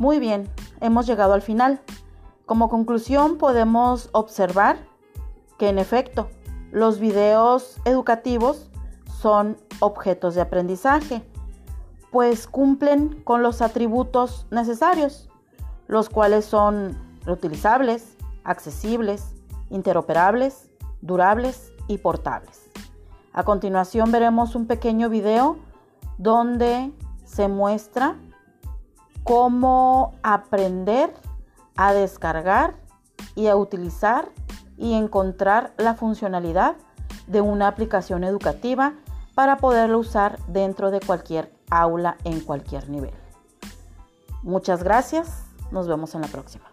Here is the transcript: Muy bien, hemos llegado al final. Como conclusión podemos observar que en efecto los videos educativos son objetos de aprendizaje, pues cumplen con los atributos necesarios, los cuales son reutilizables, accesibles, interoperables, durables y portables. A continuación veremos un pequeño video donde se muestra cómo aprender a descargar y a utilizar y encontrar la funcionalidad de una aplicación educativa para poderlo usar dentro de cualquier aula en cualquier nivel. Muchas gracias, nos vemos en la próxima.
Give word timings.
Muy 0.00 0.18
bien, 0.18 0.48
hemos 0.80 1.06
llegado 1.06 1.34
al 1.34 1.42
final. 1.42 1.82
Como 2.46 2.70
conclusión 2.70 3.36
podemos 3.36 4.08
observar 4.12 4.78
que 5.58 5.68
en 5.68 5.78
efecto 5.78 6.30
los 6.72 6.98
videos 6.98 7.76
educativos 7.84 8.70
son 9.04 9.58
objetos 9.78 10.34
de 10.34 10.40
aprendizaje, 10.40 11.22
pues 12.10 12.46
cumplen 12.46 13.20
con 13.24 13.42
los 13.42 13.60
atributos 13.60 14.46
necesarios, 14.50 15.28
los 15.86 16.08
cuales 16.08 16.46
son 16.46 16.96
reutilizables, 17.26 18.16
accesibles, 18.42 19.34
interoperables, 19.68 20.70
durables 21.02 21.74
y 21.88 21.98
portables. 21.98 22.70
A 23.34 23.42
continuación 23.42 24.10
veremos 24.10 24.54
un 24.54 24.66
pequeño 24.66 25.10
video 25.10 25.58
donde 26.16 26.90
se 27.26 27.48
muestra 27.48 28.16
cómo 29.30 30.18
aprender 30.24 31.14
a 31.76 31.92
descargar 31.92 32.74
y 33.36 33.46
a 33.46 33.54
utilizar 33.54 34.28
y 34.76 34.94
encontrar 34.94 35.72
la 35.78 35.94
funcionalidad 35.94 36.74
de 37.28 37.40
una 37.40 37.68
aplicación 37.68 38.24
educativa 38.24 38.94
para 39.36 39.58
poderlo 39.58 40.00
usar 40.00 40.40
dentro 40.48 40.90
de 40.90 40.98
cualquier 40.98 41.52
aula 41.70 42.16
en 42.24 42.40
cualquier 42.40 42.90
nivel. 42.90 43.14
Muchas 44.42 44.82
gracias, 44.82 45.44
nos 45.70 45.86
vemos 45.86 46.12
en 46.16 46.22
la 46.22 46.26
próxima. 46.26 46.64